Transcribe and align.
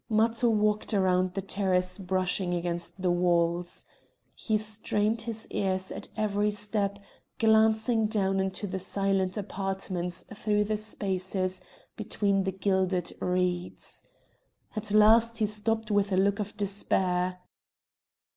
Matho 0.09 0.49
walked 0.49 0.93
round 0.93 1.35
the 1.35 1.43
terrace 1.43 1.99
brushing 1.99 2.55
against 2.55 2.99
the 2.99 3.11
walls. 3.11 3.85
He 4.33 4.57
strained 4.57 5.21
his 5.21 5.45
ears 5.51 5.91
at 5.91 6.09
every 6.17 6.49
step, 6.49 6.97
glancing 7.37 8.07
down 8.07 8.39
into 8.39 8.65
the 8.65 8.79
silent 8.79 9.37
apartments 9.37 10.25
through 10.33 10.63
the 10.63 10.77
spaces 10.77 11.61
between 11.95 12.45
the 12.45 12.51
gilded 12.51 13.15
reeds. 13.19 14.01
At 14.75 14.89
last 14.91 15.37
he 15.37 15.45
stopped 15.45 15.91
with 15.91 16.11
a 16.11 16.17
look 16.17 16.39
of 16.39 16.57
despair. 16.57 17.37